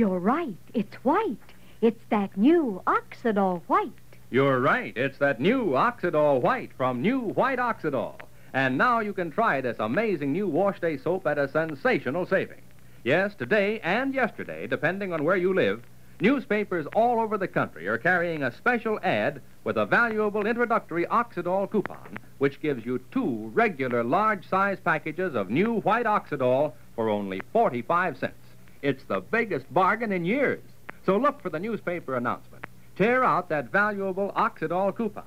You're 0.00 0.18
right. 0.18 0.56
It's 0.72 0.94
white. 1.04 1.36
It's 1.82 2.02
that 2.08 2.34
new 2.34 2.80
Oxidol 2.86 3.60
white. 3.66 3.92
You're 4.30 4.58
right. 4.58 4.96
It's 4.96 5.18
that 5.18 5.42
new 5.42 5.72
Oxidol 5.72 6.40
White 6.40 6.70
from 6.74 7.02
New 7.02 7.20
White 7.20 7.58
Oxidol. 7.58 8.18
And 8.54 8.78
now 8.78 9.00
you 9.00 9.12
can 9.12 9.30
try 9.30 9.60
this 9.60 9.76
amazing 9.78 10.32
new 10.32 10.48
wash 10.48 10.80
day 10.80 10.96
soap 10.96 11.26
at 11.26 11.36
a 11.36 11.48
sensational 11.50 12.24
saving. 12.24 12.62
Yes, 13.04 13.34
today 13.34 13.78
and 13.80 14.14
yesterday, 14.14 14.66
depending 14.66 15.12
on 15.12 15.22
where 15.22 15.36
you 15.36 15.52
live, 15.52 15.82
newspapers 16.18 16.86
all 16.94 17.20
over 17.20 17.36
the 17.36 17.46
country 17.46 17.86
are 17.86 17.98
carrying 17.98 18.42
a 18.42 18.56
special 18.56 18.98
ad 19.02 19.42
with 19.64 19.76
a 19.76 19.84
valuable 19.84 20.46
introductory 20.46 21.04
Oxidol 21.04 21.70
coupon, 21.70 22.16
which 22.38 22.62
gives 22.62 22.86
you 22.86 23.04
two 23.12 23.50
regular 23.52 24.02
large 24.02 24.48
size 24.48 24.80
packages 24.80 25.34
of 25.34 25.50
new 25.50 25.80
white 25.80 26.06
Oxidol 26.06 26.72
for 26.96 27.10
only 27.10 27.42
45 27.52 28.16
cents. 28.16 28.39
It's 28.82 29.04
the 29.04 29.20
biggest 29.20 29.72
bargain 29.72 30.10
in 30.10 30.24
years. 30.24 30.62
So 31.04 31.16
look 31.16 31.42
for 31.42 31.50
the 31.50 31.58
newspaper 31.58 32.16
announcement. 32.16 32.64
Tear 32.96 33.24
out 33.24 33.48
that 33.50 33.70
valuable 33.70 34.32
Oxidol 34.36 34.96
coupon. 34.96 35.24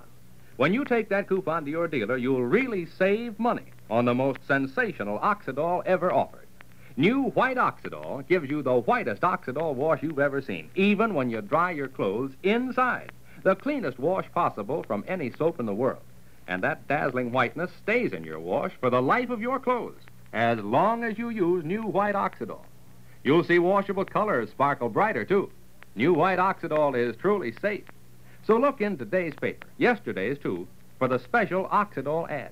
When 0.57 0.73
you 0.73 0.85
take 0.85 1.09
that 1.09 1.27
coupon 1.27 1.65
to 1.65 1.71
your 1.71 1.87
dealer, 1.87 2.17
you'll 2.17 2.45
really 2.45 2.85
save 2.85 3.39
money 3.39 3.65
on 3.89 4.05
the 4.05 4.13
most 4.13 4.39
sensational 4.47 5.19
Oxidol 5.19 5.83
ever 5.85 6.11
offered. 6.11 6.47
New 6.95 7.23
White 7.31 7.57
Oxidol 7.57 8.27
gives 8.27 8.49
you 8.49 8.61
the 8.61 8.79
whitest 8.81 9.21
Oxidol 9.21 9.73
wash 9.75 10.03
you've 10.03 10.19
ever 10.19 10.41
seen, 10.41 10.69
even 10.75 11.13
when 11.13 11.29
you 11.29 11.41
dry 11.41 11.71
your 11.71 11.87
clothes 11.87 12.33
inside. 12.43 13.11
The 13.43 13.55
cleanest 13.55 13.99
wash 13.99 14.31
possible 14.31 14.83
from 14.83 15.03
any 15.07 15.31
soap 15.31 15.59
in 15.59 15.65
the 15.65 15.73
world. 15.73 16.03
And 16.47 16.61
that 16.63 16.87
dazzling 16.87 17.31
whiteness 17.31 17.71
stays 17.81 18.13
in 18.13 18.23
your 18.23 18.39
wash 18.39 18.73
for 18.79 18.89
the 18.89 19.01
life 19.01 19.29
of 19.29 19.41
your 19.41 19.59
clothes, 19.59 20.01
as 20.33 20.59
long 20.59 21.03
as 21.03 21.17
you 21.17 21.29
use 21.29 21.63
New 21.63 21.83
White 21.83 22.15
Oxidol. 22.15 22.65
You'll 23.23 23.43
see 23.43 23.59
washable 23.59 24.05
colors 24.05 24.49
sparkle 24.49 24.89
brighter, 24.89 25.23
too. 25.23 25.49
New 25.95 26.14
White 26.14 26.39
Oxidol 26.39 26.98
is 26.98 27.15
truly 27.15 27.53
safe. 27.61 27.86
So 28.45 28.58
look 28.58 28.81
in 28.81 28.98
today's 28.98 29.33
paper, 29.39 29.67
yesterday's 29.77 30.37
too, 30.37 30.67
for 30.99 31.08
the 31.08 31.20
special 31.20 31.65
Oxidol 31.67 32.30
ad. 32.30 32.52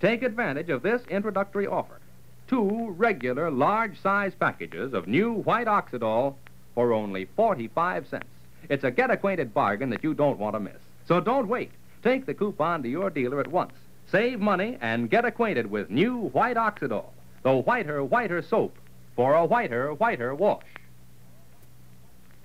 Take 0.00 0.22
advantage 0.22 0.68
of 0.68 0.82
this 0.82 1.02
introductory 1.08 1.66
offer. 1.66 2.00
Two 2.46 2.90
regular 2.96 3.50
large 3.50 4.00
size 4.00 4.34
packages 4.38 4.92
of 4.92 5.08
new 5.08 5.32
white 5.32 5.66
Oxidol 5.66 6.36
for 6.74 6.92
only 6.92 7.24
45 7.24 8.06
cents. 8.06 8.26
It's 8.68 8.84
a 8.84 8.90
get 8.90 9.10
acquainted 9.10 9.52
bargain 9.52 9.90
that 9.90 10.04
you 10.04 10.14
don't 10.14 10.38
want 10.38 10.54
to 10.54 10.60
miss. 10.60 10.80
So 11.08 11.20
don't 11.20 11.48
wait. 11.48 11.72
Take 12.04 12.26
the 12.26 12.34
coupon 12.34 12.82
to 12.84 12.88
your 12.88 13.10
dealer 13.10 13.40
at 13.40 13.48
once. 13.48 13.72
Save 14.06 14.38
money 14.38 14.78
and 14.80 15.10
get 15.10 15.24
acquainted 15.24 15.70
with 15.70 15.90
new 15.90 16.28
white 16.28 16.56
Oxidol, 16.56 17.06
the 17.42 17.56
whiter, 17.56 18.04
whiter 18.04 18.42
soap 18.42 18.76
for 19.16 19.34
a 19.34 19.44
whiter, 19.44 19.92
whiter 19.94 20.34
wash. 20.34 20.62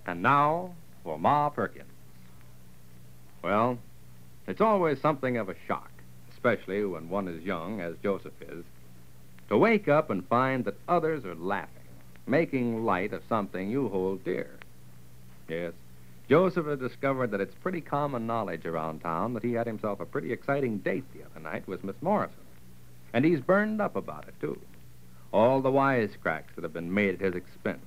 And 0.05 0.21
now 0.21 0.75
for 1.03 1.17
Ma 1.17 1.49
Perkins. 1.49 1.89
Well, 3.43 3.77
it's 4.47 4.61
always 4.61 4.99
something 5.01 5.37
of 5.37 5.49
a 5.49 5.55
shock, 5.67 5.91
especially 6.31 6.83
when 6.85 7.09
one 7.09 7.27
is 7.27 7.43
young, 7.43 7.81
as 7.81 7.95
Joseph 8.01 8.41
is, 8.41 8.63
to 9.49 9.57
wake 9.57 9.87
up 9.87 10.09
and 10.09 10.27
find 10.27 10.65
that 10.65 10.79
others 10.87 11.25
are 11.25 11.35
laughing, 11.35 11.71
making 12.25 12.85
light 12.85 13.13
of 13.13 13.23
something 13.29 13.69
you 13.69 13.89
hold 13.89 14.23
dear. 14.23 14.51
Yes, 15.47 15.73
Joseph 16.29 16.65
had 16.65 16.79
discovered 16.79 17.31
that 17.31 17.39
it's 17.39 17.55
pretty 17.55 17.79
common 17.79 18.27
knowledge 18.27 18.65
around 18.65 18.99
town 18.99 19.33
that 19.33 19.43
he 19.43 19.53
had 19.53 19.67
himself 19.67 19.99
a 20.01 20.05
pretty 20.05 20.33
exciting 20.33 20.79
date 20.79 21.05
the 21.13 21.23
other 21.23 21.39
night 21.39 21.65
with 21.67 21.83
Miss 21.85 21.95
Morrison. 22.01 22.35
And 23.13 23.23
he's 23.23 23.39
burned 23.39 23.81
up 23.81 23.95
about 23.95 24.27
it, 24.27 24.33
too. 24.41 24.59
All 25.31 25.61
the 25.61 25.71
wisecracks 25.71 26.55
that 26.55 26.63
have 26.63 26.73
been 26.73 26.93
made 26.93 27.15
at 27.15 27.21
his 27.21 27.35
expense. 27.35 27.85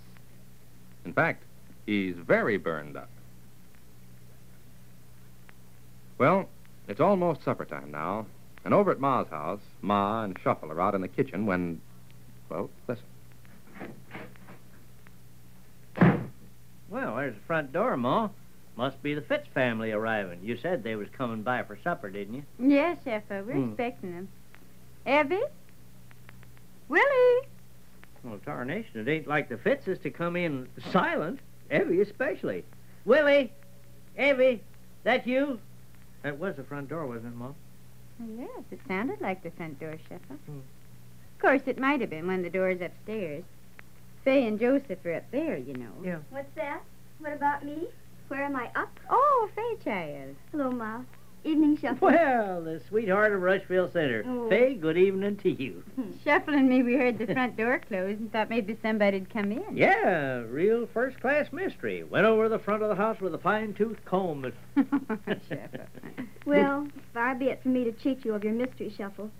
In 1.05 1.13
fact, 1.13 1.43
he's 1.87 2.15
very 2.17 2.57
burned 2.59 2.97
up. 2.97 3.09
Well, 6.19 6.49
it's 6.87 7.01
almost 7.01 7.43
supper 7.45 7.65
time 7.65 7.91
now, 7.91 8.27
and 8.65 8.75
over 8.75 8.91
at 8.91 9.01
Ma's 9.01 9.29
house, 9.29 9.61
Ma 9.81 10.23
and 10.25 10.39
Shuffle 10.43 10.71
are 10.71 10.81
out 10.81 10.95
in 10.95 11.01
the 11.01 11.09
kitchen 11.09 11.47
when, 11.47 11.81
well, 12.51 12.69
listen. 12.87 13.05
Well, 16.91 17.17
there's 17.17 17.35
the 17.35 17.41
front 17.47 17.73
door, 17.73 17.97
Ma. 17.97 18.29
Must 18.77 19.03
be 19.03 19.15
the 19.15 19.21
Fitz 19.23 19.47
family 19.55 19.93
arriving. 19.93 20.41
You 20.43 20.57
said 20.59 20.83
they 20.83 20.97
was 20.97 21.09
coming 21.17 21.43
by 21.43 21.63
for 21.63 21.79
supper, 21.83 22.11
didn't 22.11 22.35
you? 22.35 22.43
Yes, 22.59 22.99
Shuffle, 23.05 23.43
we're 23.45 23.55
Hmm. 23.55 23.69
expecting 23.71 24.13
them. 24.13 24.29
Evie? 25.07 25.43
Willie? 26.91 27.47
Well, 28.25 28.41
tarnation, 28.45 29.01
it 29.01 29.09
ain't 29.09 29.29
like 29.29 29.49
the 29.49 29.57
Fitzes 29.57 30.01
to 30.01 30.11
come 30.11 30.35
in 30.37 30.69
silent. 30.93 31.39
Evie 31.71 32.01
especially. 32.01 32.65
Willie! 33.05 33.53
Evie! 34.19 34.61
That 35.05 35.25
you? 35.27 35.61
That 36.23 36.39
was 36.39 36.57
the 36.57 36.65
front 36.65 36.89
door, 36.89 37.07
wasn't 37.07 37.33
it, 37.33 37.37
Ma? 37.37 37.53
Yes, 38.37 38.65
it 38.73 38.81
sounded 38.89 39.21
like 39.21 39.43
the 39.43 39.53
front 39.53 39.79
door, 39.79 39.95
Shuffle. 40.09 40.37
Hmm. 40.47 40.59
Of 40.59 41.41
course, 41.41 41.63
it 41.67 41.79
might 41.79 42.01
have 42.01 42.11
been 42.11 42.27
one 42.27 42.39
of 42.39 42.43
the 42.43 42.51
doors 42.51 42.81
upstairs. 42.83 43.45
Fay 44.25 44.47
and 44.47 44.59
Joseph 44.59 45.07
are 45.07 45.15
up 45.15 45.31
there, 45.31 45.57
you 45.57 45.75
know. 45.75 45.93
Yeah. 46.05 46.19
What's 46.31 46.53
that? 46.57 46.83
What 47.21 47.33
about 47.33 47.65
me? 47.65 47.87
Where 48.29 48.43
am 48.43 48.57
I 48.57 48.69
up? 48.75 48.99
Oh, 49.09 49.49
Fay, 49.55 49.85
child. 49.85 50.35
Hello, 50.51 50.73
Ma. 50.73 51.03
Evening, 51.43 51.79
Shuffle. 51.79 52.09
Well, 52.09 52.63
the 52.63 52.83
sweetheart 52.89 53.33
of 53.33 53.41
Rushville 53.41 53.91
Center. 53.93 54.23
Oh. 54.27 54.49
Fay, 54.51 54.75
good 54.75 54.99
evening 54.99 55.39
to 55.39 55.51
you. 55.51 55.83
Hmm. 55.95 56.11
Shuffle 56.23 56.53
and 56.53 56.69
me, 56.69 56.83
we 56.83 56.95
heard 56.97 57.19
the 57.19 57.27
front 57.27 57.57
door 57.57 57.81
close 57.89 58.19
and 58.19 58.31
thought 58.31 58.51
maybe 58.51 58.77
somebody'd 58.83 59.31
come 59.31 59.51
in. 59.51 59.75
Yeah, 59.75 60.43
real 60.49 60.87
first 60.93 61.19
class 61.21 61.51
mystery. 61.51 62.05
Went 62.05 62.27
over 62.27 62.51
the 62.51 62.59
front 62.59 62.83
of 62.83 62.91
the 62.91 62.95
house 62.95 63.21
with 63.21 63.35
a 63.35 63.39
fine 63.39 63.73
tooth 63.73 64.05
comb. 64.05 64.53
Shuffle. 64.77 65.87
Well, 66.45 66.89
far 67.15 67.35
be 67.35 67.47
it 67.47 67.63
from 67.63 67.73
me 67.73 67.85
to 67.85 67.93
cheat 67.93 68.23
you 68.25 68.35
of 68.35 68.45
your 68.45 68.53
mystery, 68.53 68.93
Shuffle. 68.95 69.31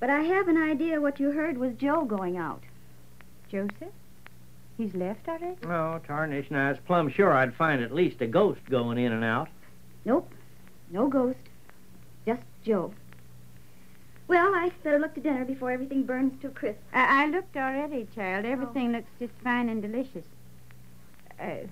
But 0.00 0.10
I 0.10 0.22
have 0.22 0.48
an 0.48 0.60
idea 0.60 1.00
what 1.00 1.20
you 1.20 1.30
heard 1.30 1.58
was 1.58 1.74
Joe 1.74 2.04
going 2.04 2.36
out. 2.36 2.62
Joseph? 3.50 3.92
He's 4.76 4.94
left 4.94 5.28
already? 5.28 5.56
Oh, 5.64 6.00
tarnation, 6.04 6.56
I 6.56 6.70
was 6.70 6.78
plumb 6.84 7.08
sure 7.08 7.32
I'd 7.32 7.54
find 7.54 7.80
at 7.80 7.94
least 7.94 8.20
a 8.20 8.26
ghost 8.26 8.60
going 8.68 8.98
in 8.98 9.12
and 9.12 9.22
out. 9.22 9.48
Nope. 10.04 10.28
No 10.94 11.08
ghost. 11.08 11.40
Just 12.24 12.42
Joe. 12.62 12.94
Well, 14.28 14.54
I 14.54 14.70
better 14.84 15.00
look 15.00 15.14
to 15.14 15.20
dinner 15.20 15.44
before 15.44 15.72
everything 15.72 16.04
burns 16.04 16.40
to 16.40 16.46
a 16.46 16.50
crisp. 16.50 16.78
I, 16.92 17.24
I 17.24 17.26
looked 17.26 17.56
already, 17.56 18.06
child. 18.14 18.44
Everything 18.44 18.92
looks 18.92 19.10
just 19.18 19.32
fine 19.42 19.68
and 19.68 19.82
delicious. 19.82 20.24
Uh, 21.38 21.66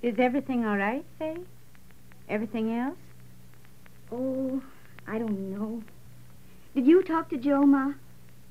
is 0.00 0.18
everything 0.18 0.64
all 0.64 0.78
right, 0.78 1.04
Fay? 1.18 1.36
Everything 2.26 2.72
else? 2.72 2.96
Oh, 4.10 4.62
I 5.06 5.18
don't 5.18 5.52
know. 5.52 5.82
Did 6.74 6.86
you 6.86 7.02
talk 7.02 7.28
to 7.28 7.36
Joe, 7.36 7.66
Ma? 7.66 7.92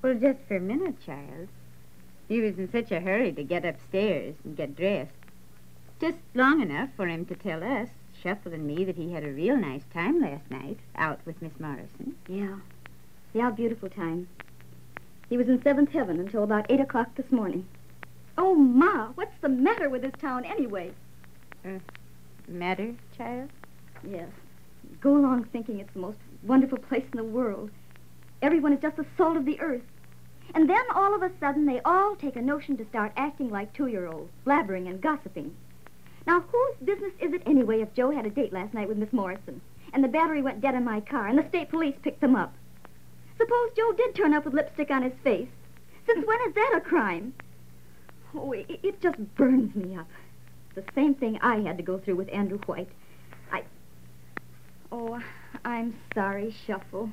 Well, 0.04 0.14
just 0.14 0.42
for 0.48 0.58
a 0.58 0.62
minute, 0.62 1.04
child. 1.04 1.48
He 2.28 2.40
was 2.40 2.60
in 2.60 2.72
such 2.72 2.92
a 2.92 3.00
hurry 3.00 3.32
to 3.32 3.44
get 3.44 3.66
upstairs 3.66 4.36
and 4.44 4.56
get 4.56 4.76
dressed. 4.76 5.12
Just 6.00 6.20
long 6.36 6.62
enough 6.62 6.90
for 6.96 7.08
him 7.08 7.26
to 7.26 7.36
tell 7.36 7.64
us, 7.64 7.90
Shuffle 8.24 8.54
and 8.54 8.66
me, 8.66 8.86
that 8.86 8.96
he 8.96 9.12
had 9.12 9.26
a 9.26 9.32
real 9.32 9.58
nice 9.58 9.84
time 9.94 10.22
last 10.22 10.50
night 10.50 10.80
out 10.96 11.20
with 11.26 11.42
Miss 11.42 11.60
Morrison. 11.60 12.16
Yeah. 12.30 12.56
Yeah, 13.34 13.52
beautiful 13.52 13.90
time. 13.90 14.30
He 15.30 15.36
was 15.36 15.50
in 15.50 15.62
seventh 15.62 15.92
heaven 15.92 16.20
until 16.20 16.44
about 16.44 16.72
8 16.72 16.80
o'clock 16.80 17.16
this 17.16 17.32
morning. 17.32 17.68
Oh, 18.38 18.56
Ma, 18.56 19.08
what's 19.16 19.38
the 19.42 19.50
matter 19.50 19.90
with 19.90 20.04
this 20.04 20.14
town 20.22 20.46
anyway? 20.46 20.94
Uh, 21.66 21.80
matter, 22.48 22.96
child? 23.18 23.50
Yes. 24.10 24.30
Go 25.02 25.18
along 25.18 25.46
thinking 25.46 25.80
it's 25.80 25.94
the 25.94 26.00
most 26.00 26.20
wonderful 26.44 26.78
place 26.78 27.06
in 27.12 27.18
the 27.18 27.24
world. 27.26 27.72
Everyone 28.42 28.72
is 28.72 28.82
just 28.82 28.96
the 28.96 29.06
salt 29.18 29.36
of 29.36 29.46
the 29.46 29.60
earth. 29.60 29.84
And 30.56 30.70
then 30.70 30.84
all 30.94 31.14
of 31.14 31.24
a 31.24 31.32
sudden 31.40 31.66
they 31.66 31.82
all 31.82 32.16
take 32.16 32.38
a 32.38 32.42
notion 32.42 32.78
to 32.78 32.86
start 32.86 33.12
acting 33.18 33.50
like 33.50 33.74
two-year-olds, 33.74 34.32
blabbering 34.46 34.88
and 34.88 35.02
gossiping. 35.02 35.56
Now, 36.26 36.42
whose 36.42 36.76
business 36.84 37.14
is 37.20 37.34
it 37.34 37.44
anyway 37.46 37.82
if 37.82 37.94
Joe 37.94 38.12
had 38.12 38.26
a 38.26 38.30
date 38.30 38.54
last 38.54 38.74
night 38.74 38.88
with 38.88 38.98
Miss 38.98 39.12
Morrison, 39.12 39.62
and 39.94 40.04
the 40.04 40.08
battery 40.08 40.42
went 40.42 40.62
dead 40.62 40.76
in 40.76 40.84
my 40.84 41.02
car, 41.02 41.28
and 41.28 41.38
the 41.38 41.48
state 41.50 41.70
police 41.70 41.96
picked 42.02 42.22
them 42.22 42.36
up? 42.36 42.54
Suppose 43.38 43.72
Joe 43.76 43.92
did 43.94 44.16
turn 44.16 44.34
up 44.34 44.46
with 44.46 44.54
lipstick 44.54 44.90
on 44.90 45.04
his 45.04 45.14
face. 45.24 45.50
Since 46.06 46.26
when 46.26 46.40
is 46.48 46.56
that 46.56 46.74
a 46.78 46.82
crime? 46.82 47.34
Oh, 48.36 48.52
it, 48.52 48.80
it 48.84 49.02
just 49.02 49.18
burns 49.36 49.76
me 49.76 49.96
up. 49.96 50.08
The 50.76 50.84
same 50.96 51.14
thing 51.14 51.38
I 51.42 51.58
had 51.58 51.78
to 51.78 51.84
go 51.84 51.98
through 52.00 52.16
with 52.16 52.30
Andrew 52.34 52.60
White. 52.66 52.90
I. 53.52 53.64
Oh, 54.92 55.20
I'm 55.66 55.96
sorry, 56.16 56.56
Shuffle. 56.66 57.10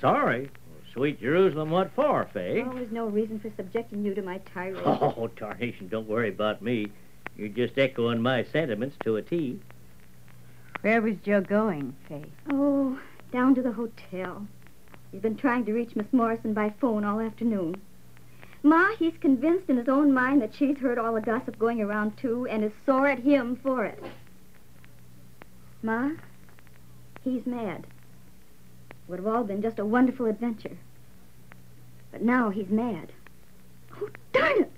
Sorry? 0.00 0.50
Sweet 0.92 1.20
Jerusalem, 1.20 1.70
what 1.70 1.90
for, 1.94 2.28
Fay? 2.32 2.62
Oh, 2.64 2.72
there's 2.72 2.92
no 2.92 3.06
reason 3.06 3.40
for 3.40 3.50
subjecting 3.56 4.04
you 4.04 4.14
to 4.14 4.22
my 4.22 4.38
tirade. 4.38 4.82
Oh, 4.84 5.28
tarnation, 5.36 5.88
don't 5.88 6.08
worry 6.08 6.28
about 6.28 6.62
me. 6.62 6.86
You're 7.36 7.48
just 7.48 7.78
echoing 7.78 8.22
my 8.22 8.44
sentiments 8.44 8.96
to 9.04 9.16
a 9.16 9.22
T. 9.22 9.58
Where 10.82 11.02
was 11.02 11.16
Joe 11.24 11.40
going, 11.40 11.96
Fay? 12.08 12.24
Oh, 12.50 12.98
down 13.32 13.54
to 13.56 13.62
the 13.62 13.72
hotel. 13.72 14.46
He's 15.10 15.22
been 15.22 15.36
trying 15.36 15.64
to 15.64 15.72
reach 15.72 15.96
Miss 15.96 16.12
Morrison 16.12 16.54
by 16.54 16.70
phone 16.80 17.04
all 17.04 17.20
afternoon. 17.20 17.80
Ma, 18.62 18.94
he's 18.98 19.16
convinced 19.20 19.68
in 19.68 19.76
his 19.76 19.88
own 19.88 20.12
mind 20.12 20.42
that 20.42 20.54
she's 20.54 20.78
heard 20.78 20.98
all 20.98 21.14
the 21.14 21.20
gossip 21.20 21.58
going 21.58 21.80
around, 21.80 22.16
too, 22.16 22.46
and 22.46 22.62
is 22.62 22.72
sore 22.86 23.08
at 23.08 23.18
him 23.18 23.56
for 23.56 23.84
it. 23.84 24.02
Ma, 25.82 26.10
he's 27.22 27.46
mad. 27.46 27.86
Would 29.08 29.18
have 29.18 29.26
all 29.26 29.44
been 29.44 29.60
just 29.60 29.78
a 29.78 29.84
wonderful 29.84 30.26
adventure. 30.26 30.76
But 32.10 32.22
now 32.22 32.50
he's 32.50 32.70
mad. 32.70 33.12
Oh, 34.00 34.08
darn 34.32 34.62
it! 34.62 34.72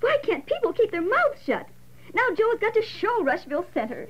Why 0.00 0.18
can't 0.22 0.46
people 0.46 0.72
keep 0.72 0.90
their 0.90 1.02
mouths 1.02 1.42
shut? 1.44 1.68
Joe's 2.38 2.60
got 2.60 2.72
to 2.74 2.82
show 2.82 3.24
Rushville 3.24 3.66
Center. 3.74 4.06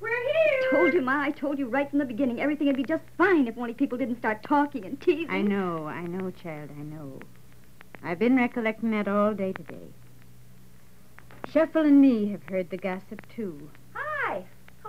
We're 0.00 0.08
here. 0.08 0.70
Told 0.72 0.94
you, 0.94 1.00
Ma. 1.00 1.22
I 1.22 1.30
told 1.30 1.60
you 1.60 1.68
right 1.68 1.88
from 1.88 2.00
the 2.00 2.04
beginning. 2.04 2.40
Everything 2.40 2.66
would 2.66 2.76
be 2.76 2.82
just 2.82 3.04
fine 3.16 3.46
if 3.46 3.56
only 3.56 3.72
people 3.72 3.96
didn't 3.96 4.18
start 4.18 4.42
talking 4.42 4.84
and 4.84 5.00
teasing. 5.00 5.30
I 5.30 5.42
know, 5.42 5.86
I 5.86 6.02
know, 6.02 6.32
child, 6.32 6.70
I 6.76 6.82
know. 6.82 7.20
I've 8.02 8.18
been 8.18 8.34
recollecting 8.34 8.90
that 8.90 9.06
all 9.06 9.32
day 9.32 9.52
today. 9.52 9.86
Shuffle 11.52 11.82
and 11.82 12.00
me 12.00 12.30
have 12.32 12.42
heard 12.48 12.70
the 12.70 12.76
gossip, 12.76 13.22
too. 13.28 13.70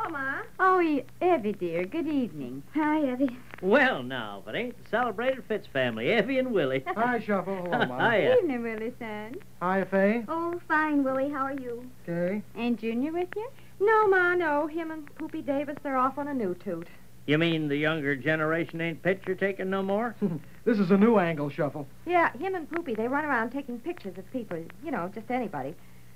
Hi. 0.09 0.13
Hello, 0.13 0.19
Ma. 0.19 0.41
Oh, 0.59 0.81
e- 0.81 1.03
Evie, 1.21 1.51
dear, 1.53 1.85
good 1.85 2.07
evening. 2.07 2.63
Hi, 2.73 3.11
Evie. 3.11 3.35
Well, 3.61 4.03
now, 4.03 4.41
if 4.41 4.53
it 4.53 4.57
ain't 4.57 4.81
the 4.81 4.89
celebrated 4.89 5.43
Fitz 5.47 5.67
family, 5.67 6.13
Evie 6.17 6.39
and 6.39 6.53
Willie. 6.53 6.83
Hi, 6.95 7.19
Shuffle. 7.19 7.55
Hello, 7.55 7.85
Mom. 7.85 7.99
Hiya. 7.99 8.37
Evening, 8.37 8.63
Willie, 8.63 8.93
son. 8.99 9.37
Hi, 9.61 9.83
Fay. 9.83 10.23
Oh, 10.29 10.61
fine, 10.67 11.03
Willie. 11.03 11.29
How 11.29 11.43
are 11.45 11.53
you? 11.53 11.89
Okay. 12.07 12.41
Ain't 12.55 12.79
Junior 12.79 13.11
with 13.11 13.27
you? 13.35 13.49
No, 13.81 14.07
Ma, 14.07 14.33
no. 14.35 14.67
Him 14.67 14.91
and 14.91 15.13
Poopy 15.15 15.41
Davis, 15.41 15.77
they're 15.83 15.97
off 15.97 16.17
on 16.17 16.27
a 16.29 16.33
new 16.33 16.55
toot. 16.55 16.87
You 17.25 17.37
mean 17.37 17.67
the 17.67 17.75
younger 17.75 18.15
generation 18.15 18.79
ain't 18.79 19.03
picture 19.03 19.35
taking 19.35 19.69
no 19.69 19.83
more? 19.83 20.15
This 20.63 20.79
is 20.79 20.91
a 20.91 20.97
new 20.97 21.17
angle, 21.17 21.49
Shuffle. 21.49 21.87
Yeah, 22.05 22.29
him 22.37 22.53
and 22.53 22.69
Poopy, 22.69 22.93
they 22.93 23.07
run 23.07 23.23
around 23.23 23.51
taking 23.51 23.79
pictures 23.79 24.17
of 24.17 24.29
people, 24.33 24.61
you 24.83 24.91
know, 24.91 25.09
just 25.15 25.31
anybody. 25.31 25.73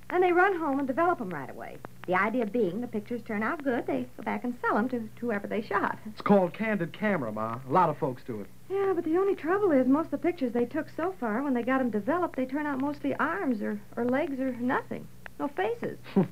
And 0.10 0.22
they 0.22 0.34
run 0.34 0.60
home 0.60 0.80
and 0.80 0.88
develop 0.90 1.20
them 1.20 1.30
right 1.30 1.50
away. 1.50 1.78
The 2.08 2.16
idea 2.16 2.46
being 2.46 2.82
the 2.82 2.88
pictures 2.88 3.22
turn 3.28 3.44
out 3.44 3.64
good, 3.64 3.86
they 3.86 4.08
go 4.18 4.24
back 4.24 4.44
and 4.44 4.56
sell 4.62 4.76
them 4.76 4.90
to, 4.90 5.00
to 5.00 5.10
whoever 5.20 5.48
they 5.48 5.62
shot. 5.62 6.00
It's 6.06 6.22
called 6.22 6.54
candid 6.54 6.94
camera, 6.94 7.32
Ma. 7.32 7.60
A 7.68 7.72
lot 7.72 7.90
of 7.90 7.98
folks 7.98 8.24
do 8.26 8.42
it. 8.42 8.48
Yeah, 8.70 8.94
but 8.96 9.04
the 9.04 9.18
only 9.18 9.36
trouble 9.36 9.72
is 9.72 9.88
most 9.88 10.06
of 10.06 10.12
the 10.12 10.18
pictures 10.18 10.54
they 10.54 10.66
took 10.66 10.88
so 10.96 11.14
far, 11.20 11.44
when 11.44 11.54
they 11.54 11.62
got 11.62 11.78
them 11.78 11.92
developed, 11.92 12.36
they 12.36 12.46
turn 12.46 12.66
out 12.66 12.80
mostly 12.80 13.14
arms 13.16 13.62
or, 13.62 13.80
or 13.96 14.06
legs 14.06 14.40
or 14.40 14.54
nothing. 14.54 15.08
No 15.40 15.48
faces. 15.50 15.98
now, 16.16 16.26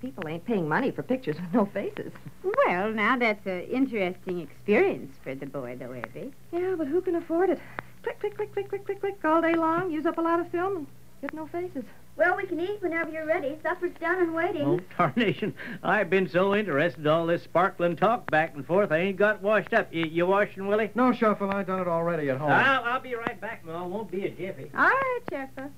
people 0.00 0.26
ain't 0.26 0.44
paying 0.44 0.68
money 0.68 0.90
for 0.90 1.02
pictures 1.02 1.36
with 1.36 1.52
no 1.54 1.66
faces. 1.66 2.12
Well, 2.42 2.92
now 2.92 3.16
that's 3.16 3.46
an 3.46 3.62
interesting 3.62 4.40
experience 4.40 5.14
for 5.22 5.34
the 5.34 5.46
boy, 5.46 5.76
though, 5.78 5.94
Evie. 5.94 6.32
Yeah, 6.52 6.74
but 6.76 6.88
who 6.88 7.00
can 7.00 7.14
afford 7.14 7.50
it? 7.50 7.60
Click, 8.02 8.18
click, 8.18 8.36
click, 8.36 8.52
click, 8.52 8.68
click, 8.68 8.84
click, 8.84 9.00
click, 9.00 9.24
all 9.24 9.40
day 9.40 9.54
long, 9.54 9.92
use 9.92 10.06
up 10.06 10.18
a 10.18 10.20
lot 10.20 10.40
of 10.40 10.50
film 10.50 10.76
and 10.76 10.86
get 11.20 11.32
no 11.32 11.46
faces. 11.46 11.84
Well, 12.16 12.36
we 12.36 12.46
can 12.46 12.60
eat 12.60 12.82
whenever 12.82 13.10
you're 13.10 13.26
ready. 13.26 13.58
Supper's 13.62 13.94
done 13.98 14.18
and 14.20 14.34
waiting. 14.34 14.62
Oh, 14.62 14.80
tarnation. 14.96 15.54
I've 15.82 16.10
been 16.10 16.28
so 16.28 16.54
interested 16.54 17.00
in 17.00 17.06
all 17.06 17.26
this 17.26 17.42
sparkling 17.42 17.96
talk 17.96 18.30
back 18.30 18.54
and 18.54 18.66
forth, 18.66 18.92
I 18.92 18.98
ain't 18.98 19.16
got 19.16 19.40
washed 19.42 19.72
up. 19.72 19.92
You, 19.92 20.04
you 20.04 20.26
washing, 20.26 20.66
Willie? 20.66 20.90
No, 20.94 21.12
Shuffle. 21.12 21.50
I 21.50 21.62
done 21.62 21.80
it 21.80 21.88
already 21.88 22.28
at 22.28 22.36
home. 22.36 22.50
I'll, 22.50 22.84
I'll 22.84 23.00
be 23.00 23.14
right 23.14 23.40
back, 23.40 23.64
Ma. 23.64 23.86
Won't 23.86 24.10
be 24.10 24.26
a 24.26 24.30
jiffy. 24.30 24.70
All 24.76 24.84
right, 24.84 25.20
Shuffle. 25.30 25.70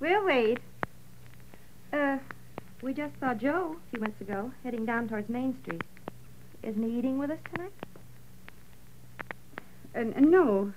We'll 0.00 0.24
wait. 0.24 0.58
Uh, 1.92 2.16
we 2.80 2.94
just 2.94 3.12
saw 3.20 3.34
Joe 3.34 3.76
a 3.76 3.90
few 3.90 4.00
minutes 4.00 4.20
ago, 4.20 4.50
heading 4.64 4.86
down 4.86 5.08
towards 5.08 5.28
Main 5.28 5.56
Street. 5.62 5.82
Isn't 6.62 6.82
he 6.82 6.98
eating 6.98 7.18
with 7.18 7.30
us 7.30 7.38
tonight? 7.54 7.72
Uh, 9.94 10.20
no, 10.20 10.72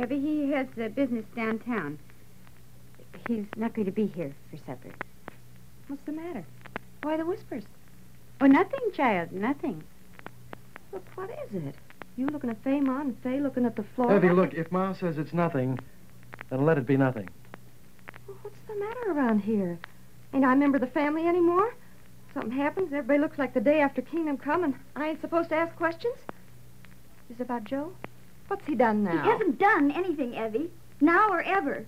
Evie, 0.00 0.20
he 0.20 0.50
has 0.52 0.68
uh, 0.80 0.88
business 0.88 1.24
downtown. 1.34 1.98
He's 3.32 3.46
not 3.56 3.72
going 3.72 3.86
to 3.86 3.92
be 3.92 4.08
here 4.08 4.34
for 4.50 4.58
supper. 4.58 4.90
What's 5.88 6.02
the 6.02 6.12
matter? 6.12 6.44
Why 7.02 7.16
the 7.16 7.24
whispers? 7.24 7.64
Oh, 8.42 8.46
nothing, 8.46 8.92
child, 8.92 9.32
nothing. 9.32 9.82
Look, 10.92 11.02
what 11.14 11.30
is 11.30 11.54
it? 11.54 11.74
You 12.18 12.26
looking 12.26 12.50
at 12.50 12.62
Fay, 12.62 12.80
Ma, 12.80 13.00
and 13.00 13.16
Fay 13.22 13.40
looking 13.40 13.64
at 13.64 13.74
the 13.74 13.84
floor. 13.94 14.14
Evie, 14.14 14.28
look, 14.28 14.52
if 14.52 14.70
Ma 14.70 14.92
says 14.92 15.16
it's 15.16 15.32
nothing, 15.32 15.78
then 16.50 16.66
let 16.66 16.76
it 16.76 16.86
be 16.86 16.98
nothing. 16.98 17.30
Well, 18.28 18.36
what's 18.42 18.60
the 18.68 18.74
matter 18.74 19.12
around 19.12 19.38
here? 19.38 19.78
Ain't 20.34 20.44
I 20.44 20.52
a 20.52 20.56
member 20.56 20.76
of 20.76 20.82
the 20.82 20.86
family 20.88 21.26
anymore? 21.26 21.74
Something 22.34 22.52
happens, 22.52 22.92
everybody 22.92 23.18
looks 23.18 23.38
like 23.38 23.54
the 23.54 23.60
day 23.60 23.80
after 23.80 24.02
Kingdom 24.02 24.36
Come, 24.36 24.62
and 24.62 24.74
I 24.94 25.08
ain't 25.08 25.22
supposed 25.22 25.48
to 25.48 25.54
ask 25.54 25.74
questions? 25.76 26.16
Is 27.30 27.40
it 27.40 27.44
about 27.44 27.64
Joe? 27.64 27.94
What's 28.48 28.66
he 28.66 28.74
done 28.74 29.04
now? 29.04 29.22
He 29.22 29.30
hasn't 29.30 29.58
done 29.58 29.90
anything, 29.90 30.34
Evie. 30.34 30.70
Now 31.00 31.30
or 31.30 31.40
ever. 31.40 31.86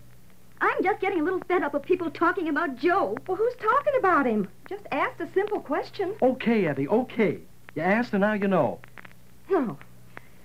I'm 0.65 0.83
just 0.83 1.01
getting 1.01 1.21
a 1.21 1.23
little 1.23 1.43
fed 1.47 1.63
up 1.63 1.75
of 1.75 1.83
people 1.83 2.11
talking 2.11 2.49
about 2.49 2.77
Joe. 2.77 3.19
Well, 3.27 3.37
who's 3.37 3.55
talking 3.57 3.93
about 3.99 4.25
him? 4.25 4.49
Just 4.67 4.87
asked 4.91 5.21
a 5.21 5.29
simple 5.35 5.61
question. 5.61 6.15
Okay, 6.23 6.71
Evie, 6.71 6.89
okay. 6.89 7.39
You 7.75 7.83
asked 7.83 8.15
and 8.15 8.23
now 8.23 8.33
you 8.33 8.49
know. 8.49 8.81
No. 9.51 9.77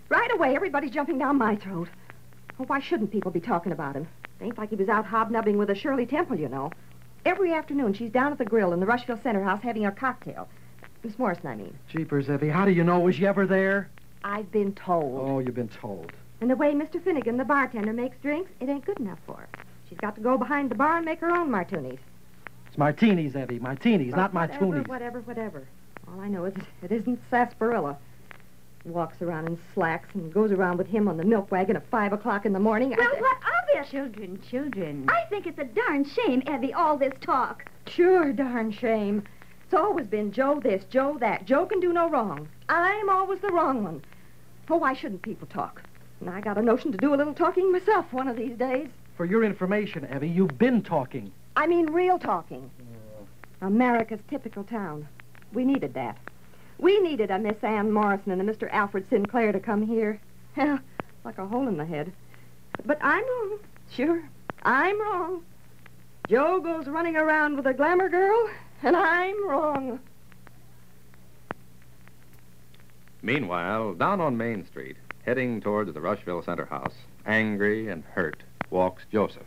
Right 0.10 0.30
away, 0.34 0.58
everybody's 0.58 0.92
jumping 0.92 1.20
down 1.20 1.38
my 1.38 1.56
throat. 1.56 1.88
Well, 2.58 2.68
why 2.68 2.82
shouldn't 2.82 3.12
people 3.12 3.32
be 3.32 3.40
talking 3.40 3.72
about 3.72 3.96
him? 3.96 4.10
It 4.42 4.44
ain't 4.44 4.58
like 4.58 4.72
he 4.72 4.76
was 4.76 4.90
out 4.90 5.06
hobnobbing 5.06 5.58
with 5.58 5.70
a 5.70 5.76
Shirley 5.76 6.06
Temple, 6.06 6.38
you 6.38 6.50
know. 6.50 6.72
Every 7.26 7.54
afternoon, 7.54 7.94
she's 7.94 8.12
down 8.12 8.34
at 8.34 8.40
the 8.40 8.46
grill 8.46 8.74
in 8.74 8.82
the 8.82 8.86
Rushville 8.86 9.22
Center 9.24 9.42
House 9.42 9.62
having 9.62 9.86
a 9.86 9.92
cocktail. 9.92 10.50
Miss 11.02 11.18
Morrison, 11.18 11.48
I 11.48 11.56
mean. 11.56 11.78
Jeepers, 11.88 12.30
Evie, 12.30 12.50
how 12.50 12.66
do 12.66 12.72
you 12.72 12.84
know? 12.84 13.00
Was 13.00 13.16
she 13.16 13.26
ever 13.26 13.48
there? 13.48 13.90
I've 14.26 14.52
been 14.52 14.74
told. 14.74 15.30
Oh, 15.30 15.40
you've 15.40 15.56
been 15.56 15.70
told. 15.70 16.12
And 16.42 16.50
the 16.50 16.58
way 16.58 16.74
Mr. 16.74 17.02
Finnegan, 17.02 17.38
the 17.38 17.46
bartender, 17.46 17.94
makes 17.94 18.18
drinks, 18.22 18.52
it 18.60 18.68
ain't 18.68 18.86
good 18.86 19.00
enough 19.00 19.20
for 19.26 19.38
her. 19.38 19.50
She's 19.90 19.98
got 19.98 20.16
to 20.16 20.22
go 20.22 20.38
behind 20.38 20.70
the 20.70 20.76
bar 20.76 20.98
and 20.98 21.06
make 21.06 21.20
her 21.20 21.32
own 21.32 21.50
martinis. 21.50 22.00
It's 22.68 22.78
martinis, 22.78 23.36
Evie. 23.36 23.58
Martinis, 23.58 24.14
not 24.16 24.34
my 24.34 24.46
whatever. 24.46 24.84
Whatever, 24.84 25.22
whatever. 25.22 25.68
All 26.08 26.22
I 26.22 26.28
know 26.28 26.46
is 26.46 26.54
it 26.84 26.92
isn't 26.92 27.20
sarsaparilla. 27.32 27.98
Walks 28.86 29.22
around 29.22 29.48
in 29.48 29.60
slacks 29.74 30.10
and 30.14 30.32
goes 30.32 30.52
around 30.52 30.78
with 30.78 30.88
him 30.88 31.08
on 31.08 31.18
the 31.18 31.24
milk 31.24 31.52
wagon 31.52 31.76
at 31.76 31.90
five 31.90 32.14
o'clock 32.14 32.46
in 32.46 32.54
the 32.54 32.60
morning. 32.60 32.92
Well, 32.92 33.02
I, 33.02 33.20
what 33.20 33.38
of 33.38 33.86
it? 33.86 33.90
Children, 33.90 34.40
children. 34.48 35.06
I 35.10 35.26
think 35.30 35.48
it's 35.48 35.60
a 35.60 35.66
darn 35.66 36.06
shame, 36.06 36.44
Evie, 36.48 36.74
all 36.74 36.96
this 36.96 37.14
talk. 37.20 37.66
Sure, 37.88 38.32
darn 38.32 38.72
shame. 38.72 39.24
It's 39.66 39.74
always 39.74 40.08
been 40.08 40.32
Joe 40.32 40.60
this, 40.60 40.86
Joe 40.86 41.18
that. 41.20 41.46
Joe 41.46 41.66
can 41.66 41.80
do 41.80 41.92
no 41.92 42.10
wrong. 42.10 42.48
I'm 42.70 43.10
always 43.10 43.40
the 43.40 43.52
wrong 43.52 43.84
one. 43.84 44.02
Oh, 44.70 44.78
why 44.78 44.94
shouldn't 44.94 45.24
people 45.24 45.48
talk? 45.48 45.82
And 46.22 46.30
I 46.30 46.42
got 46.42 46.58
a 46.58 46.62
notion 46.62 46.92
to 46.92 46.98
do 46.98 47.14
a 47.14 47.18
little 47.18 47.34
talking 47.34 47.72
myself 47.72 48.14
one 48.14 48.28
of 48.28 48.38
these 48.38 48.56
days. 48.56 48.90
For 49.20 49.26
your 49.26 49.44
information, 49.44 50.08
Evie, 50.16 50.30
you've 50.30 50.58
been 50.58 50.82
talking. 50.82 51.30
I 51.58 51.68
mean 51.68 51.88
real 51.88 52.18
talking. 52.18 52.72
America's 53.60 54.22
typical 54.30 54.64
town. 54.64 55.10
We 55.52 55.66
needed 55.66 55.94
that. 55.96 56.18
We 56.78 57.02
needed 57.02 57.30
a 57.30 57.38
Miss 57.38 57.62
Ann 57.62 57.92
Morrison 57.92 58.32
and 58.32 58.42
a 58.42 58.46
Mr. 58.46 58.70
Alfred 58.72 59.10
Sinclair 59.10 59.52
to 59.52 59.60
come 59.60 59.86
here. 59.86 60.22
Yeah, 60.56 60.78
like 61.26 61.38
a 61.38 61.46
hole 61.46 61.68
in 61.68 61.76
the 61.76 61.84
head. 61.84 62.14
But 62.86 62.98
I'm 63.02 63.26
wrong. 63.26 63.60
Sure, 63.92 64.24
I'm 64.64 65.02
wrong. 65.02 65.44
Joe 66.30 66.62
goes 66.62 66.88
running 66.88 67.18
around 67.18 67.58
with 67.58 67.68
a 67.68 67.74
glamour 67.74 68.08
girl, 68.08 68.50
and 68.84 68.96
I'm 68.96 69.50
wrong. 69.50 70.00
Meanwhile, 73.22 73.96
down 73.96 74.22
on 74.22 74.38
Main 74.38 74.66
Street, 74.66 74.96
heading 75.26 75.60
towards 75.60 75.94
the 75.94 76.00
Rushville 76.00 76.42
Center 76.42 76.68
House, 76.68 76.96
angry 77.26 77.90
and 77.90 78.06
hurt, 78.06 78.44
walks 78.70 79.04
Joseph. 79.12 79.44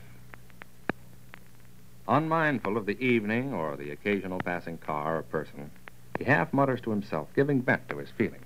Unmindful 2.08 2.76
of 2.76 2.86
the 2.86 3.00
evening 3.04 3.54
or 3.54 3.76
the 3.76 3.90
occasional 3.90 4.40
passing 4.40 4.78
car 4.78 5.18
or 5.18 5.22
person, 5.22 5.70
he 6.18 6.24
half 6.24 6.52
mutters 6.52 6.80
to 6.82 6.90
himself, 6.90 7.28
giving 7.34 7.62
vent 7.62 7.88
to 7.88 7.98
his 7.98 8.10
feelings. 8.10 8.44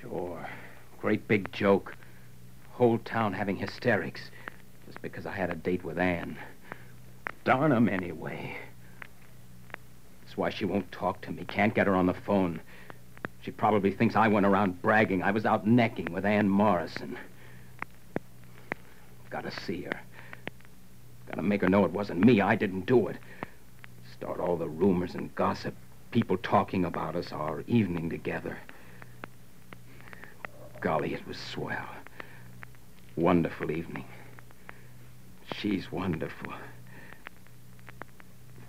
Sure. 0.00 0.46
Great 1.00 1.26
big 1.26 1.52
joke. 1.52 1.94
Whole 2.72 2.98
town 2.98 3.32
having 3.32 3.56
hysterics 3.56 4.30
just 4.86 5.02
because 5.02 5.26
I 5.26 5.32
had 5.32 5.50
a 5.50 5.54
date 5.54 5.84
with 5.84 5.98
Ann. 5.98 6.38
Darn 7.44 7.72
'em 7.72 7.88
anyway. 7.88 8.56
That's 10.22 10.36
why 10.36 10.50
she 10.50 10.64
won't 10.64 10.90
talk 10.92 11.20
to 11.22 11.32
me. 11.32 11.44
Can't 11.44 11.74
get 11.74 11.86
her 11.86 11.94
on 11.94 12.06
the 12.06 12.14
phone. 12.14 12.60
She 13.42 13.50
probably 13.50 13.92
thinks 13.92 14.16
I 14.16 14.28
went 14.28 14.46
around 14.46 14.82
bragging 14.82 15.22
I 15.22 15.30
was 15.30 15.46
out 15.46 15.66
necking 15.66 16.12
with 16.12 16.24
Ann 16.24 16.48
Morrison. 16.48 17.16
Gotta 19.36 19.50
see 19.66 19.82
her. 19.82 20.00
Gotta 21.28 21.42
make 21.42 21.60
her 21.60 21.68
know 21.68 21.84
it 21.84 21.90
wasn't 21.90 22.24
me. 22.24 22.40
I 22.40 22.56
didn't 22.56 22.86
do 22.86 23.08
it. 23.08 23.16
Start 24.10 24.40
all 24.40 24.56
the 24.56 24.66
rumors 24.66 25.14
and 25.14 25.34
gossip. 25.34 25.74
People 26.10 26.38
talking 26.38 26.86
about 26.86 27.14
us, 27.14 27.32
our 27.32 27.62
evening 27.66 28.08
together. 28.08 28.56
Golly, 30.80 31.12
it 31.12 31.28
was 31.28 31.36
swell. 31.36 31.86
Wonderful 33.14 33.70
evening. 33.70 34.06
She's 35.52 35.92
wonderful. 35.92 36.54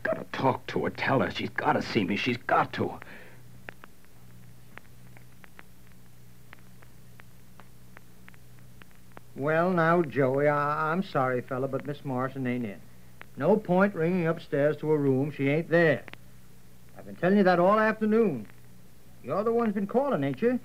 Gotta 0.04 0.26
talk 0.34 0.68
to 0.68 0.84
her, 0.84 0.90
tell 0.90 1.22
her. 1.22 1.32
She's 1.32 1.52
gotta 1.52 1.82
see 1.82 2.04
me. 2.04 2.18
She's 2.18 2.36
got 2.46 2.74
to. 2.74 2.92
Well, 9.38 9.70
now, 9.70 10.01
Joey, 10.01 10.48
I- 10.48 10.91
I'm 10.91 11.03
sorry, 11.03 11.41
fella, 11.41 11.67
but 11.67 11.86
Miss 11.86 12.03
Morrison 12.03 12.48
ain't 12.48 12.65
in. 12.65 12.79
No 13.38 13.56
point 13.56 13.94
ringing 13.94 14.25
upstairs 14.25 14.75
to 14.77 14.89
her 14.89 14.98
room. 14.98 15.32
She 15.32 15.48
ain't 15.50 15.70
there. 15.70 16.03
I've 16.98 17.06
been 17.06 17.15
telling 17.15 17.38
you 17.38 17.44
that 17.44 17.60
all 17.60 17.79
afternoon. 17.79 18.48
You're 19.24 19.44
the 19.44 19.53
one's 19.53 19.75
been 19.75 19.86
calling, 19.86 20.24
ain't 20.24 20.41
you? 20.41 20.60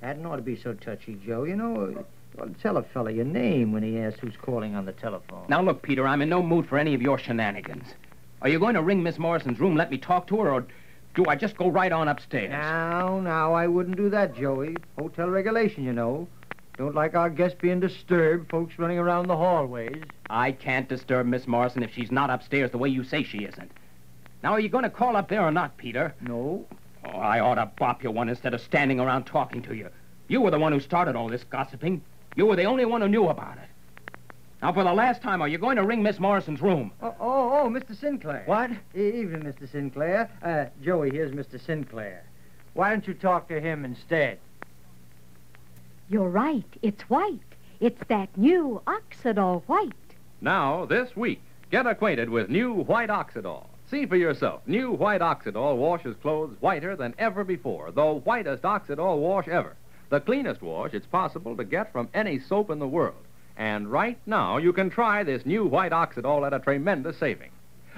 Hadn't 0.00 0.24
ought 0.24 0.36
to 0.36 0.42
be 0.42 0.56
so 0.56 0.72
touchy, 0.72 1.20
Joe. 1.26 1.44
You 1.44 1.56
know, 1.56 1.88
you 1.90 2.04
ought 2.40 2.54
to 2.54 2.62
tell 2.62 2.78
a 2.78 2.82
fella 2.82 3.10
your 3.10 3.26
name 3.26 3.72
when 3.72 3.82
he 3.82 3.98
asks 3.98 4.20
who's 4.20 4.36
calling 4.36 4.74
on 4.74 4.86
the 4.86 4.92
telephone. 4.92 5.44
Now, 5.50 5.60
look, 5.60 5.82
Peter, 5.82 6.08
I'm 6.08 6.22
in 6.22 6.30
no 6.30 6.42
mood 6.42 6.66
for 6.66 6.78
any 6.78 6.94
of 6.94 7.02
your 7.02 7.18
shenanigans. 7.18 7.86
Are 8.40 8.48
you 8.48 8.58
going 8.58 8.76
to 8.76 8.82
ring 8.82 9.02
Miss 9.02 9.18
Morrison's 9.18 9.60
room, 9.60 9.76
let 9.76 9.90
me 9.90 9.98
talk 9.98 10.26
to 10.28 10.38
her, 10.40 10.50
or 10.50 10.66
do 11.14 11.26
I 11.26 11.36
just 11.36 11.58
go 11.58 11.68
right 11.68 11.92
on 11.92 12.08
upstairs? 12.08 12.48
Now, 12.50 13.20
now, 13.20 13.52
I 13.52 13.66
wouldn't 13.66 13.98
do 13.98 14.08
that, 14.08 14.34
Joey. 14.34 14.76
Hotel 14.96 15.28
regulation, 15.28 15.84
you 15.84 15.92
know. 15.92 16.26
Don't 16.80 16.94
like 16.94 17.14
our 17.14 17.28
guests 17.28 17.58
being 17.60 17.78
disturbed, 17.78 18.48
folks 18.50 18.78
running 18.78 18.96
around 18.96 19.26
the 19.26 19.36
hallways. 19.36 20.02
I 20.30 20.52
can't 20.52 20.88
disturb 20.88 21.26
Miss 21.26 21.46
Morrison 21.46 21.82
if 21.82 21.92
she's 21.92 22.10
not 22.10 22.30
upstairs 22.30 22.70
the 22.70 22.78
way 22.78 22.88
you 22.88 23.04
say 23.04 23.22
she 23.22 23.44
isn't. 23.44 23.70
Now, 24.42 24.52
are 24.52 24.60
you 24.60 24.70
going 24.70 24.84
to 24.84 24.88
call 24.88 25.14
up 25.14 25.28
there 25.28 25.42
or 25.42 25.50
not, 25.50 25.76
Peter? 25.76 26.14
No. 26.22 26.66
Oh, 27.04 27.18
I 27.18 27.40
ought 27.40 27.56
to 27.56 27.70
bop 27.78 28.02
you 28.02 28.10
one 28.10 28.30
instead 28.30 28.54
of 28.54 28.62
standing 28.62 28.98
around 28.98 29.24
talking 29.24 29.60
to 29.64 29.74
you. 29.74 29.90
You 30.28 30.40
were 30.40 30.50
the 30.50 30.58
one 30.58 30.72
who 30.72 30.80
started 30.80 31.16
all 31.16 31.28
this 31.28 31.44
gossiping. 31.44 32.00
You 32.34 32.46
were 32.46 32.56
the 32.56 32.64
only 32.64 32.86
one 32.86 33.02
who 33.02 33.08
knew 33.08 33.28
about 33.28 33.58
it. 33.58 34.16
Now, 34.62 34.72
for 34.72 34.82
the 34.82 34.94
last 34.94 35.20
time, 35.20 35.42
are 35.42 35.48
you 35.48 35.58
going 35.58 35.76
to 35.76 35.84
ring 35.84 36.02
Miss 36.02 36.18
Morrison's 36.18 36.62
room? 36.62 36.92
Oh, 37.02 37.14
oh, 37.20 37.60
oh 37.60 37.68
Mr. 37.68 37.94
Sinclair. 37.94 38.44
What? 38.46 38.70
Evening, 38.94 39.42
Mr. 39.42 39.70
Sinclair. 39.70 40.30
Uh, 40.42 40.70
Joey, 40.82 41.10
here's 41.10 41.32
Mr. 41.32 41.62
Sinclair. 41.62 42.24
Why 42.72 42.88
don't 42.88 43.06
you 43.06 43.12
talk 43.12 43.48
to 43.48 43.60
him 43.60 43.84
instead? 43.84 44.38
You're 46.10 46.28
right. 46.28 46.64
It's 46.82 47.02
white. 47.02 47.38
It's 47.78 48.02
that 48.08 48.36
new 48.36 48.82
Oxidol 48.88 49.62
white. 49.68 49.92
Now, 50.40 50.84
this 50.84 51.14
week, 51.14 51.40
get 51.70 51.86
acquainted 51.86 52.28
with 52.28 52.50
new 52.50 52.72
White 52.72 53.10
Oxidol. 53.10 53.66
See 53.88 54.06
for 54.06 54.16
yourself. 54.16 54.60
New 54.66 54.90
White 54.90 55.20
Oxidol 55.20 55.76
washes 55.76 56.16
clothes 56.20 56.56
whiter 56.58 56.96
than 56.96 57.14
ever 57.16 57.44
before, 57.44 57.92
the 57.92 58.14
whitest 58.24 58.64
Oxidol 58.64 59.18
wash 59.18 59.46
ever. 59.46 59.76
The 60.08 60.18
cleanest 60.18 60.62
wash 60.62 60.94
it's 60.94 61.06
possible 61.06 61.56
to 61.56 61.62
get 61.62 61.92
from 61.92 62.08
any 62.12 62.40
soap 62.40 62.70
in 62.70 62.80
the 62.80 62.88
world. 62.88 63.22
And 63.56 63.86
right 63.86 64.18
now, 64.26 64.56
you 64.56 64.72
can 64.72 64.90
try 64.90 65.22
this 65.22 65.46
new 65.46 65.64
White 65.64 65.92
Oxidol 65.92 66.44
at 66.44 66.52
a 66.52 66.58
tremendous 66.58 67.18
saving. 67.18 67.52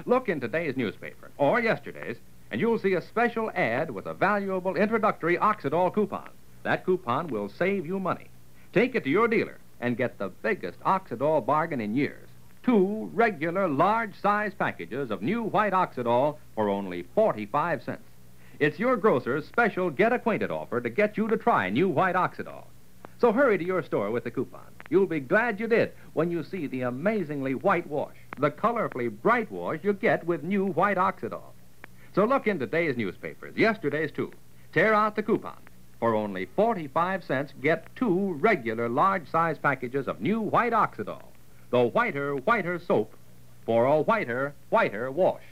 Look 0.04 0.28
in 0.28 0.38
today's 0.38 0.76
newspaper, 0.76 1.30
or 1.38 1.60
yesterday's, 1.60 2.18
and 2.50 2.60
you'll 2.60 2.78
see 2.78 2.92
a 2.92 3.00
special 3.00 3.50
ad 3.54 3.90
with 3.90 4.04
a 4.04 4.12
valuable 4.12 4.76
introductory 4.76 5.38
Oxidol 5.38 5.94
coupon. 5.94 6.28
That 6.62 6.84
coupon 6.84 7.28
will 7.28 7.48
save 7.48 7.86
you 7.86 7.98
money. 7.98 8.28
Take 8.72 8.94
it 8.94 9.04
to 9.04 9.10
your 9.10 9.28
dealer 9.28 9.58
and 9.80 9.96
get 9.96 10.18
the 10.18 10.28
biggest 10.28 10.80
Oxidol 10.80 11.44
bargain 11.44 11.80
in 11.80 11.94
years. 11.94 12.28
Two 12.62 13.10
regular 13.12 13.66
large 13.66 14.14
size 14.20 14.54
packages 14.54 15.10
of 15.10 15.20
new 15.22 15.42
white 15.42 15.72
Oxidol 15.72 16.36
for 16.54 16.68
only 16.68 17.02
45 17.14 17.82
cents. 17.82 18.02
It's 18.60 18.78
your 18.78 18.96
grocer's 18.96 19.46
special 19.46 19.90
get 19.90 20.12
acquainted 20.12 20.52
offer 20.52 20.80
to 20.80 20.88
get 20.88 21.16
you 21.16 21.26
to 21.26 21.36
try 21.36 21.68
new 21.68 21.88
white 21.88 22.14
Oxidol. 22.14 22.66
So 23.18 23.32
hurry 23.32 23.58
to 23.58 23.64
your 23.64 23.82
store 23.82 24.12
with 24.12 24.22
the 24.22 24.30
coupon. 24.30 24.66
You'll 24.88 25.06
be 25.06 25.20
glad 25.20 25.58
you 25.58 25.66
did 25.66 25.92
when 26.12 26.30
you 26.30 26.44
see 26.44 26.68
the 26.68 26.82
amazingly 26.82 27.54
white 27.54 27.86
wash, 27.88 28.16
the 28.38 28.50
colorfully 28.50 29.08
bright 29.08 29.50
wash 29.50 29.80
you 29.82 29.92
get 29.92 30.24
with 30.26 30.44
new 30.44 30.66
white 30.66 30.96
Oxidol. 30.96 31.52
So 32.14 32.24
look 32.24 32.46
in 32.46 32.58
today's 32.58 32.96
newspapers, 32.96 33.56
yesterday's 33.56 34.12
too. 34.12 34.32
Tear 34.72 34.94
out 34.94 35.16
the 35.16 35.22
coupon. 35.22 35.56
For 36.02 36.16
only 36.16 36.46
45 36.46 37.22
cents, 37.22 37.52
get 37.62 37.94
two 37.94 38.32
regular 38.32 38.88
large 38.88 39.30
size 39.30 39.56
packages 39.56 40.08
of 40.08 40.20
new 40.20 40.40
white 40.40 40.72
Oxidol. 40.72 41.22
The 41.70 41.84
whiter, 41.84 42.34
whiter 42.34 42.80
soap 42.80 43.14
for 43.64 43.84
a 43.84 44.00
whiter, 44.00 44.52
whiter 44.68 45.12
wash. 45.12 45.44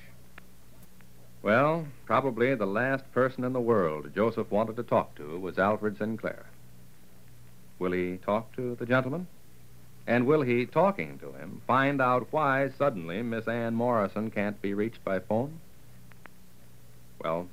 Well, 1.40 1.86
probably 2.04 2.52
the 2.56 2.66
last 2.66 3.04
person 3.12 3.44
in 3.44 3.52
the 3.52 3.60
world 3.60 4.12
Joseph 4.12 4.50
wanted 4.50 4.74
to 4.74 4.82
talk 4.82 5.14
to 5.18 5.38
was 5.38 5.56
Alfred 5.56 5.98
Sinclair. 5.98 6.46
Will 7.78 7.92
he 7.92 8.16
talk 8.16 8.52
to 8.56 8.74
the 8.74 8.86
gentleman? 8.86 9.28
And 10.04 10.26
will 10.26 10.42
he, 10.42 10.66
talking 10.66 11.20
to 11.20 11.30
him, 11.30 11.62
find 11.68 12.02
out 12.02 12.26
why 12.32 12.70
suddenly 12.76 13.22
Miss 13.22 13.46
Ann 13.46 13.76
Morrison 13.76 14.32
can't 14.32 14.60
be 14.60 14.74
reached 14.74 15.04
by 15.04 15.20
phone? 15.20 15.60
Well, 17.22 17.46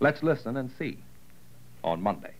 let's 0.00 0.22
listen 0.22 0.56
and 0.56 0.70
see 0.78 0.96
on 1.86 2.02
Monday. 2.02 2.34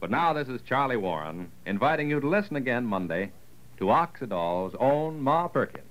But 0.00 0.10
now 0.10 0.32
this 0.32 0.48
is 0.48 0.60
Charlie 0.62 0.96
Warren 0.96 1.52
inviting 1.64 2.10
you 2.10 2.18
to 2.20 2.28
listen 2.28 2.56
again 2.56 2.84
Monday 2.84 3.30
to 3.78 3.90
Oxidol's 3.90 4.74
own 4.80 5.20
Ma 5.20 5.48
Perkins. 5.48 5.84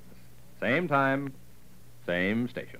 Same 0.59 0.87
time, 0.87 1.33
same 2.05 2.49
station. 2.49 2.79